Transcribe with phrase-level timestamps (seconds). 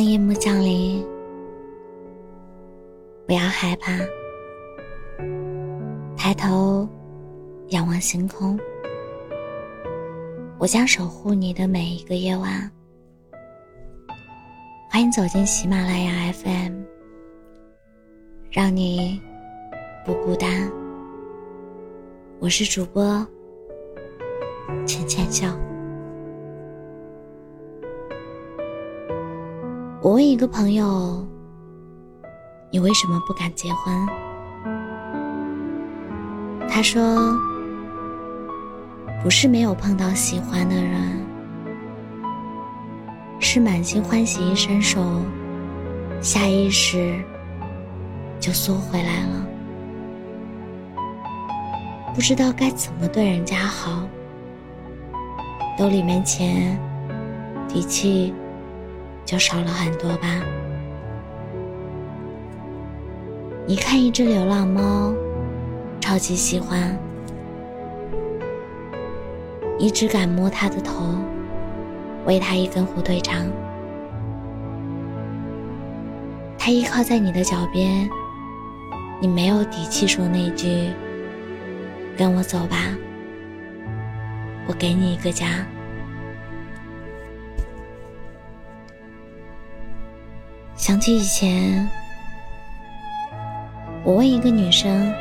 [0.00, 1.06] 当夜幕降临，
[3.26, 3.98] 不要害怕，
[6.16, 6.88] 抬头
[7.68, 8.58] 仰望星空，
[10.58, 12.72] 我将守护你的每一个夜晚。
[14.88, 16.80] 欢迎走进喜马拉雅 FM，
[18.50, 19.20] 让你
[20.06, 20.72] 不孤单。
[22.38, 23.04] 我是主播
[24.86, 25.54] 浅浅笑。
[30.02, 31.26] 我问一个朋友
[32.72, 33.94] ：“你为什么不敢结婚？”
[36.66, 37.38] 他说
[39.22, 41.22] ：“不是没有碰到喜欢的人，
[43.40, 45.04] 是满心欢喜一伸手，
[46.22, 47.22] 下意识
[48.40, 49.46] 就缩回来了。
[52.14, 54.08] 不知道该怎么对人家好，
[55.76, 56.80] 兜里没钱，
[57.68, 58.32] 底气。”
[59.30, 60.26] 就少了很多吧。
[63.64, 65.14] 你看一只流浪猫，
[66.00, 66.98] 超级喜欢，
[69.78, 71.14] 你只敢摸它的头，
[72.26, 73.46] 喂它一根火腿肠。
[76.58, 78.10] 它依靠在你的脚边，
[79.20, 80.90] 你没有底气说那句
[82.18, 82.76] “跟我走吧，
[84.66, 85.64] 我给你一个家”。
[90.90, 91.88] 想起以前，
[94.02, 95.14] 我问一个女生：“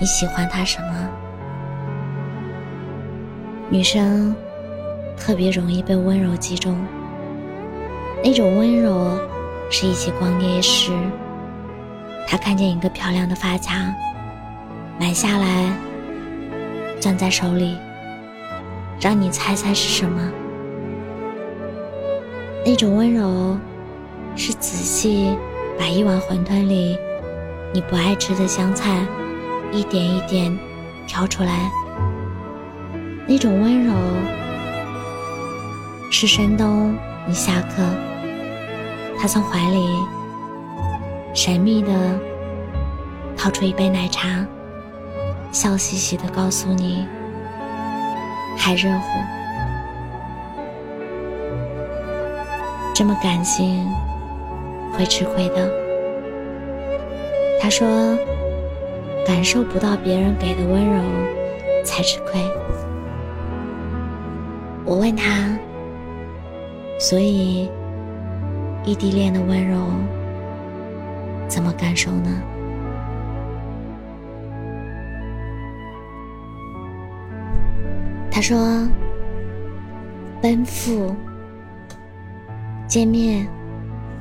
[0.00, 1.08] 你喜欢他什么？”
[3.68, 4.34] 女生
[5.18, 6.78] 特别容易被温柔击中。
[8.24, 9.20] 那种温柔
[9.70, 10.92] 是一起逛夜市，
[12.26, 13.94] 她看见一个漂亮的发卡，
[14.98, 15.70] 买下来，
[16.98, 17.76] 攥在手里，
[18.98, 20.32] 让你猜猜是什么？
[22.64, 23.58] 那种温柔。
[24.36, 25.36] 是仔细
[25.78, 26.96] 把一碗馄饨里
[27.72, 29.00] 你不爱吃的香菜
[29.72, 30.56] 一点一点
[31.06, 31.70] 挑出来，
[33.26, 33.92] 那种温柔
[36.10, 36.96] 是深冬
[37.26, 37.82] 你下课，
[39.18, 39.88] 他从怀里
[41.34, 42.18] 神秘的
[43.36, 44.46] 掏出一杯奶茶，
[45.50, 47.06] 笑嘻嘻的告诉你
[48.56, 49.06] 还热乎，
[52.94, 53.88] 这么感性。
[54.92, 55.70] 会吃亏的。
[57.60, 58.16] 他说
[59.26, 61.02] ：“感受不到别人给的温柔，
[61.84, 62.40] 才吃亏。”
[64.84, 65.58] 我问他
[67.00, 67.68] ：“所以，
[68.84, 69.78] 异地恋的温柔
[71.48, 72.30] 怎么感受呢？”
[78.30, 78.86] 他说
[80.40, 81.16] ：“奔赴，
[82.86, 83.48] 见面。”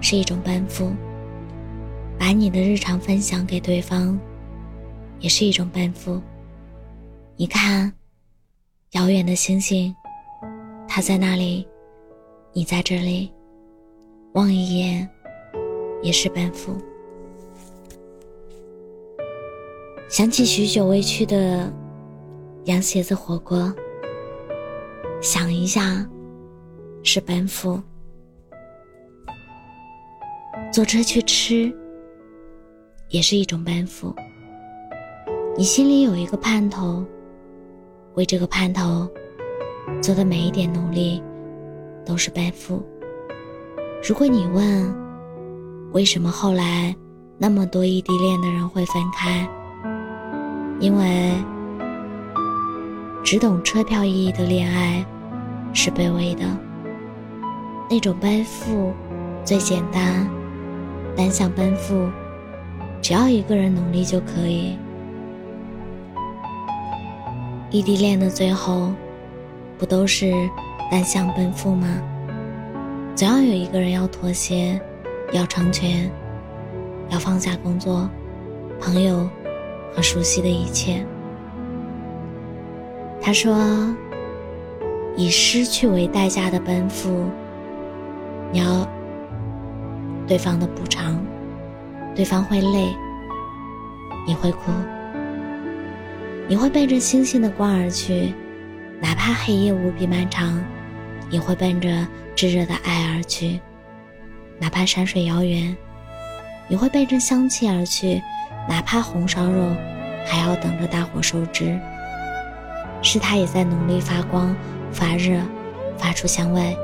[0.00, 0.92] 是一种奔赴，
[2.18, 4.18] 把你的日常分享给对方，
[5.20, 6.20] 也是一种奔赴。
[7.36, 7.92] 你看，
[8.92, 9.94] 遥远的星星，
[10.88, 11.66] 它在那里，
[12.52, 13.32] 你在这里，
[14.32, 15.08] 望一眼，
[16.02, 16.76] 也是奔赴。
[20.08, 21.72] 想起许久未去的
[22.64, 23.72] 羊蝎子火锅，
[25.22, 26.04] 想一下，
[27.02, 27.80] 是奔赴。
[30.72, 31.74] 坐车去吃，
[33.08, 34.14] 也是一种奔赴。
[35.56, 37.04] 你心里有一个盼头，
[38.14, 39.08] 为这个盼头
[40.00, 41.20] 做的每一点努力，
[42.06, 42.80] 都是奔赴。
[44.08, 44.94] 如果你问，
[45.90, 46.94] 为什么后来
[47.36, 49.48] 那么多异地恋的人会分开？
[50.78, 51.32] 因为
[53.24, 55.04] 只懂车票意义的恋爱
[55.74, 56.44] 是卑微的，
[57.90, 58.94] 那种奔赴
[59.44, 60.30] 最简单。
[61.16, 62.08] 单向奔赴，
[63.02, 64.78] 只要一个人努力就可以。
[67.70, 68.92] 异地恋的最后，
[69.78, 70.32] 不都是
[70.90, 71.86] 单向奔赴吗？
[73.14, 74.80] 总要有一个人要妥协，
[75.32, 76.10] 要成全，
[77.10, 78.08] 要放下工作、
[78.80, 79.28] 朋友
[79.94, 81.04] 和熟悉的一切。
[83.20, 83.94] 他说
[85.16, 87.26] ：“以失去为代价的奔赴，
[88.52, 88.88] 你要。”
[90.30, 91.20] 对方的补偿，
[92.14, 92.94] 对方会累，
[94.24, 94.70] 你会哭，
[96.46, 98.32] 你会奔着星星的光而去，
[99.00, 100.62] 哪怕黑夜无比漫长，
[101.28, 102.06] 你会奔着
[102.36, 103.58] 炙热的爱而去，
[104.60, 105.76] 哪怕山水遥远，
[106.68, 108.22] 你会奔着香气而去，
[108.68, 109.74] 哪怕红烧肉
[110.24, 111.76] 还要等着大火收汁。
[113.02, 114.54] 是他也在努力发光、
[114.92, 115.40] 发热、
[115.98, 116.76] 发出香味，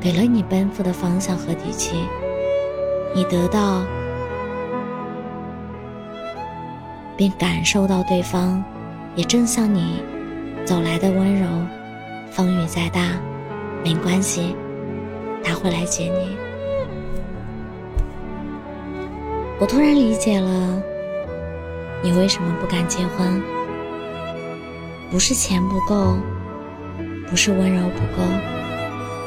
[0.00, 1.94] 给了你奔赴的方向和底气，
[3.14, 3.82] 你得到
[7.16, 8.64] 并感受到对方
[9.14, 10.02] 也正向你
[10.64, 11.46] 走来的温柔。
[12.30, 13.00] 风雨再大，
[13.84, 14.56] 没关系，
[15.44, 16.34] 他会来接你。
[19.60, 20.82] 我突然理解了
[22.02, 23.42] 你为什么不敢结婚，
[25.10, 26.16] 不是钱不够，
[27.28, 28.26] 不是温柔不够。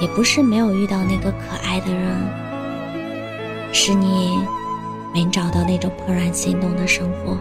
[0.00, 2.08] 也不是没有遇到那个可爱的人，
[3.72, 4.38] 是你
[5.14, 7.36] 没找到那种怦然心动的生活，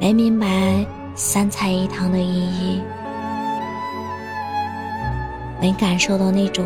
[0.00, 0.84] 没明白
[1.14, 2.82] 三菜一汤的意义，
[5.60, 6.64] 没感受到那种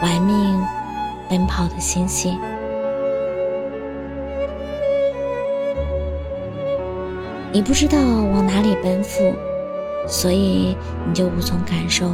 [0.00, 0.60] 玩命
[1.28, 2.36] 奔跑的欣喜。
[7.52, 9.34] 你不知道往哪里奔赴，
[10.06, 10.76] 所以
[11.06, 12.10] 你就无从感受。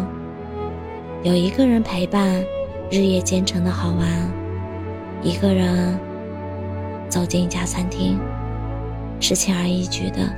[1.22, 2.42] 有一个人陪伴，
[2.92, 4.06] 日夜兼程的好玩；
[5.22, 5.98] 一个人
[7.08, 8.20] 走进一家餐厅，
[9.18, 10.30] 是轻而易举的。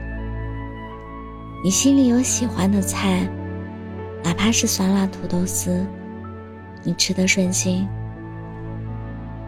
[1.65, 3.29] 你心里有喜欢的菜，
[4.23, 5.85] 哪怕是酸辣土豆丝，
[6.85, 7.89] 你吃得顺心。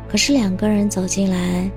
[0.08, 1.70] 可是两个人走进来，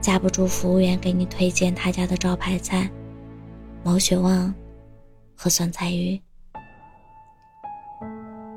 [0.00, 2.88] 架不住服务员给你推荐他家的招牌菜——
[3.82, 4.54] 毛血旺
[5.34, 6.20] 和酸菜鱼。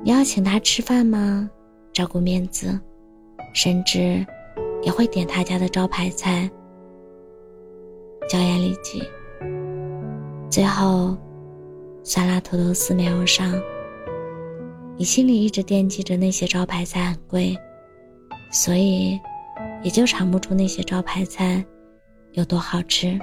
[0.04, 1.50] 你要请他吃饭吗？
[1.92, 2.78] 照顾面子，
[3.54, 4.24] 甚至
[4.82, 6.50] 也会点他家的招牌菜，
[8.28, 9.02] 椒盐里脊。
[10.48, 11.16] 最后，
[12.02, 13.52] 酸辣土豆丝没有上。
[14.96, 17.56] 你心里一直惦记着那些招牌菜很贵，
[18.52, 19.18] 所以
[19.82, 21.64] 也就尝不出那些招牌菜
[22.32, 23.18] 有多好吃。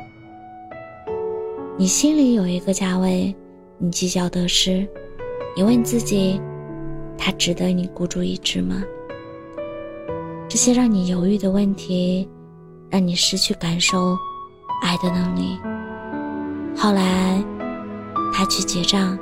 [1.78, 3.36] 你心里有一个价位，
[3.78, 4.88] 你计较得失，
[5.56, 6.42] 你问自己。
[7.18, 8.82] 他值得你孤注一掷吗？
[10.50, 12.28] 这些让你犹豫的问题，
[12.90, 14.18] 让你失去感受
[14.82, 15.60] 爱的能力。
[16.76, 17.44] 后来，
[18.34, 19.18] 他去结账，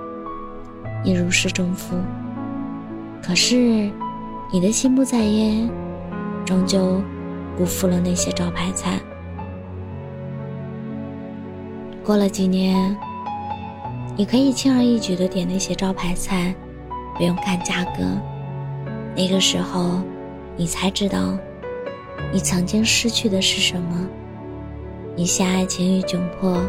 [1.04, 1.96] 你如释重负。
[3.24, 3.90] 可是，
[4.52, 5.68] 你的心不在焉，
[6.46, 7.02] 终究
[7.58, 9.00] 辜负了那些招牌菜。
[12.04, 12.96] 过了几年，
[14.16, 16.54] 你可以轻而易举的点那些招牌菜。
[17.18, 18.04] 不用看价格，
[19.16, 20.02] 那个时候，
[20.58, 21.38] 你才知道，
[22.32, 24.06] 你曾经失去的是什么。
[25.16, 26.62] 你陷爱情于窘迫，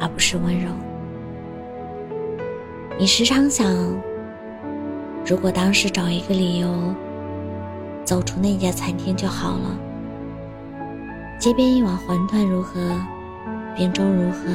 [0.00, 0.70] 而不是温柔。
[2.98, 3.66] 你时常想，
[5.26, 6.94] 如果当时找一个理由，
[8.04, 9.78] 走出那家餐厅就好了。
[11.38, 12.80] 街边一碗馄饨如何？
[13.76, 14.48] 冰粥如何？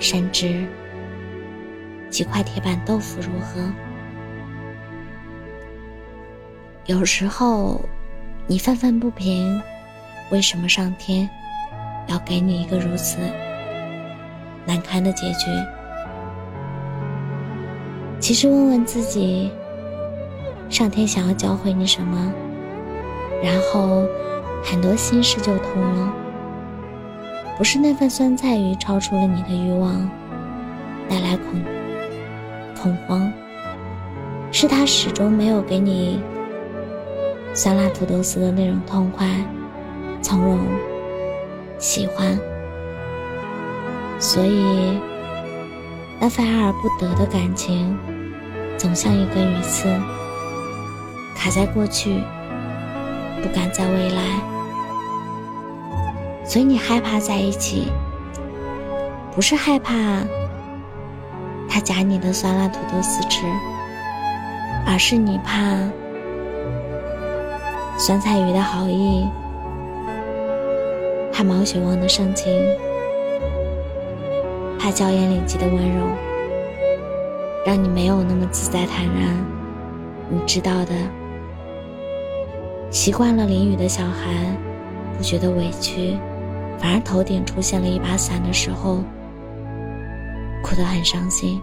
[0.00, 0.66] 甚至。
[2.10, 3.60] 几块铁板豆腐如何？
[6.86, 7.80] 有时候，
[8.46, 9.60] 你愤愤不平，
[10.30, 11.28] 为什么上天
[12.06, 13.18] 要给你一个如此
[14.64, 15.46] 难堪的结局？
[18.18, 19.52] 其实，问问自己，
[20.68, 22.32] 上天想要教会你什么？
[23.42, 24.04] 然后，
[24.64, 26.12] 很多心事就通了。
[27.56, 30.10] 不是那份酸菜鱼超出了你的欲望，
[31.08, 31.77] 带来恐。
[32.82, 33.32] 恐慌，
[34.52, 36.22] 是他始终没有给你
[37.52, 39.26] 酸辣土豆丝的那种痛快、
[40.22, 40.60] 从容、
[41.78, 42.38] 喜欢，
[44.18, 44.98] 所以
[46.20, 47.96] 那份爱而不得的感情，
[48.76, 49.88] 总像一根鱼刺，
[51.34, 52.20] 卡在过去，
[53.42, 54.40] 不敢在未来。
[56.44, 57.92] 所以你害怕在一起，
[59.34, 59.94] 不是害怕。
[61.68, 63.44] 他夹你的酸辣土豆丝吃，
[64.86, 65.78] 而是你怕
[67.98, 69.28] 酸菜鱼的好意，
[71.32, 72.50] 怕毛血旺的盛情，
[74.78, 76.06] 怕娇艳丽质的温柔，
[77.66, 79.36] 让你没有那么自在坦然。
[80.30, 80.94] 你知道的，
[82.90, 84.56] 习惯了淋雨的小孩
[85.16, 86.16] 不觉得委屈，
[86.78, 89.04] 反而头顶出现了一把伞的时候。
[90.62, 91.60] 哭得很伤心，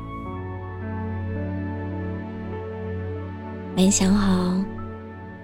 [3.75, 4.55] 没想好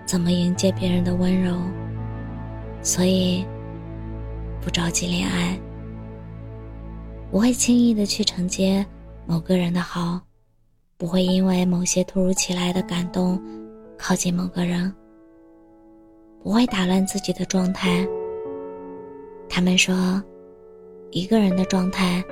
[0.06, 1.56] 怎么迎接别人的温柔，
[2.82, 3.46] 所以
[4.62, 5.60] 不着急恋爱，
[7.30, 8.86] 不会轻易的去承接
[9.26, 10.20] 某个人的好，
[10.98, 13.40] 不会因为某些突如其来的感动
[13.98, 14.92] 靠近某个人，
[16.42, 18.08] 不会打乱自己的状态。
[19.48, 20.22] 他们说，
[21.12, 22.24] 一个人的状态。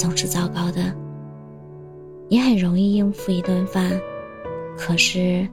[0.00, 0.96] 总是糟糕的。
[2.30, 4.00] 你很容易应付一顿饭，
[4.74, 5.46] 可是，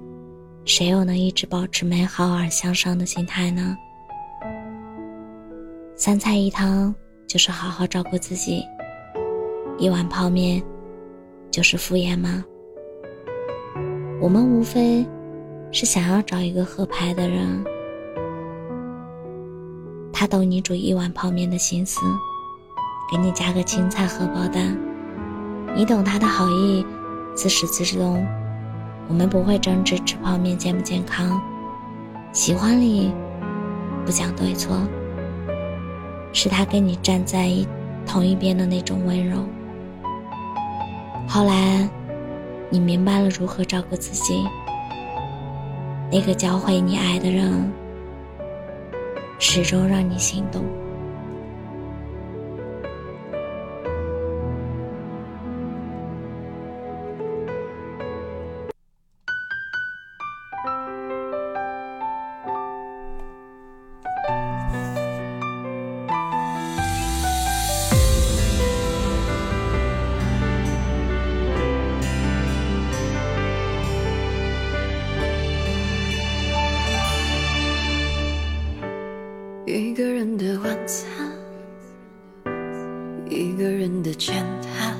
[0.63, 3.75] 谁又能一直保持美好而向上的心态呢？
[5.97, 6.95] 三菜一汤
[7.27, 8.63] 就是好好照顾自己，
[9.77, 10.63] 一碗泡面
[11.51, 12.41] 就是敷衍吗？
[14.21, 15.05] 我们无非
[15.73, 17.61] 是想要找一个合拍的人，
[20.13, 21.99] 他懂你煮一碗泡面的心思，
[23.09, 24.77] 给你加个青菜荷包蛋，
[25.73, 26.85] 你懂他的好意，
[27.33, 28.25] 自始至终。
[29.07, 31.41] 我们不会争执吃泡面健不健康，
[32.33, 33.13] 喜欢你
[34.05, 34.75] 不讲对错，
[36.33, 37.65] 是他跟你站在一
[38.05, 39.37] 同一边的那种温柔。
[41.29, 41.89] 后来，
[42.69, 44.45] 你明白了如何照顾自己，
[46.11, 47.71] 那个教会你爱的人，
[49.39, 50.65] 始终让你心动。
[79.77, 81.07] 一个人的晚餐，
[83.29, 84.97] 一个人的简单，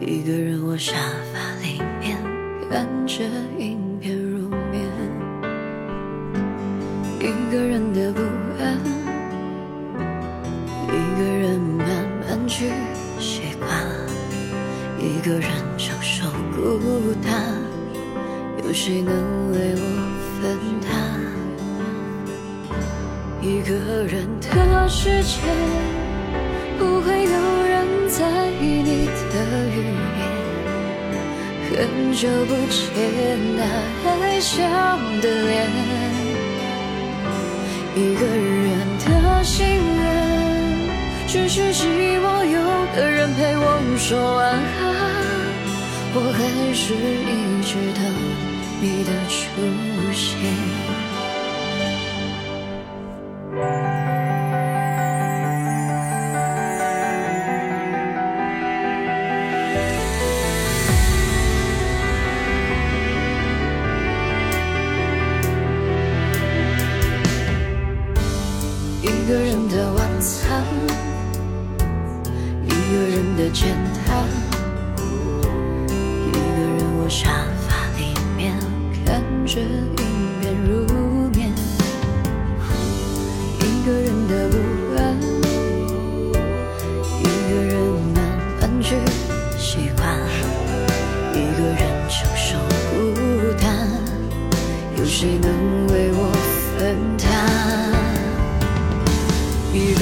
[0.00, 0.96] 一个人窝沙
[1.32, 2.18] 发里面
[2.68, 3.22] 看着
[3.60, 4.82] 影片入眠，
[7.20, 8.20] 一个人的不
[8.58, 8.76] 安，
[10.88, 11.86] 一个人慢
[12.26, 12.72] 慢去
[13.20, 13.70] 习惯，
[14.98, 17.54] 一个人承受孤单，
[18.64, 19.14] 有谁能
[19.52, 21.13] 为我分担？
[23.44, 23.74] 一个
[24.06, 25.36] 人的世界，
[26.78, 28.24] 不会有人在
[28.58, 29.34] 意你的
[29.68, 29.84] 语
[30.16, 30.24] 言。
[31.68, 31.76] 很
[32.14, 32.74] 久不见
[33.54, 33.60] 那
[34.22, 34.56] 爱笑
[35.20, 35.68] 的脸，
[37.94, 40.02] 一个人的心愿，
[41.28, 41.84] 只是希
[42.20, 42.58] 望有
[42.96, 44.82] 个人陪我说晚安。
[46.14, 48.02] 我还是一直等
[48.80, 49.36] 你的出
[50.14, 50.93] 现。
[69.04, 70.64] 一个人的晚餐，
[72.64, 73.76] 一个人的简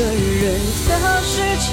[0.02, 0.92] 个人的
[1.22, 1.70] 世界，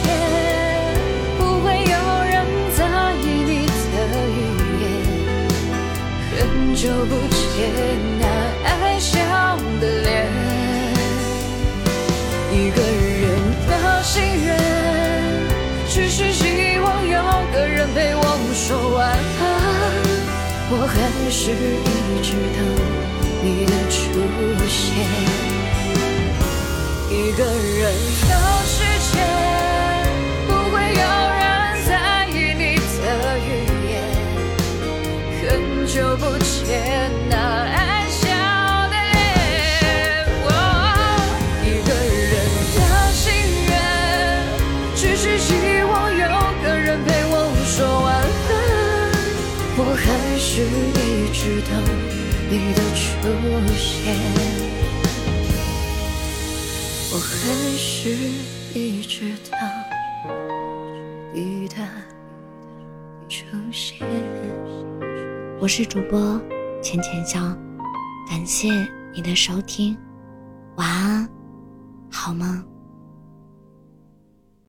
[1.40, 1.96] 不会有
[2.30, 2.46] 人
[2.78, 2.80] 在
[3.24, 3.96] 意你的
[4.30, 4.40] 语
[4.84, 4.86] 言。
[6.38, 6.38] 很
[6.76, 7.58] 久不见
[8.20, 8.24] 那
[8.70, 9.18] 爱笑
[9.82, 10.08] 的脸，
[12.52, 13.26] 一个人
[13.68, 13.72] 的
[14.04, 14.48] 心愿，
[15.90, 17.18] 只是希望有
[17.52, 19.42] 个人陪我说晚安。
[20.70, 20.96] 我还
[21.32, 22.58] 是一直等
[23.42, 23.98] 你的出
[24.68, 24.88] 现。
[27.12, 27.92] 一个人
[28.30, 28.32] 的
[28.68, 28.78] 世
[29.12, 29.18] 界，
[30.48, 31.42] 不会有人
[31.88, 31.90] 在
[32.30, 32.62] 意你
[33.02, 33.04] 的
[33.40, 33.50] 语
[33.90, 33.92] 言。
[35.42, 35.44] 很
[35.88, 37.34] 久不见那
[37.66, 38.22] 爱笑
[38.90, 39.18] 的脸，
[41.66, 42.32] 一个人
[42.76, 42.78] 的
[43.12, 43.26] 心
[43.70, 43.72] 愿，
[44.96, 45.48] 只是希
[45.82, 46.18] 望有
[46.62, 47.34] 个人陪我
[47.66, 48.08] 说晚
[48.50, 48.52] 安。
[49.78, 50.06] 我还
[50.38, 51.02] 是一
[51.34, 51.74] 直等
[52.52, 53.02] 你的出
[53.76, 53.98] 现。
[57.12, 57.26] 我还
[57.76, 58.10] 是
[58.78, 59.60] 一直等
[61.34, 61.76] 你的
[63.28, 64.08] 出现。
[65.60, 66.40] 我是主播
[66.84, 67.40] 浅浅笑，
[68.30, 68.70] 感谢
[69.16, 69.98] 你的收听，
[70.76, 71.28] 晚安，
[72.12, 72.64] 好梦？